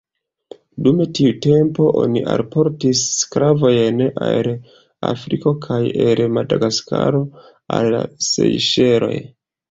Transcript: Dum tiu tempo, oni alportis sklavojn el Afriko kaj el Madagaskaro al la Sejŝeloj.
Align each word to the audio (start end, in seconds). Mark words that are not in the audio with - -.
Dum 0.85 1.01
tiu 1.17 1.33
tempo, 1.45 1.83
oni 2.03 2.21
alportis 2.35 3.01
sklavojn 3.23 4.01
el 4.29 4.49
Afriko 5.09 5.53
kaj 5.65 5.77
el 6.07 6.23
Madagaskaro 6.39 7.21
al 7.77 7.91
la 7.97 8.01
Sejŝeloj. 8.29 9.13